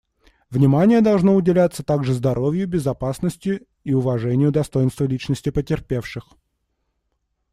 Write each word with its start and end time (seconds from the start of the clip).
Внимание 0.49 1.01
должно 1.01 1.35
уделяться 1.35 1.83
также 1.83 2.15
здоровью, 2.15 2.67
безопасности 2.67 3.67
и 3.83 3.93
уважению 3.93 4.51
достоинства 4.51 5.03
личности 5.03 5.51
потерпевших. 5.51 6.27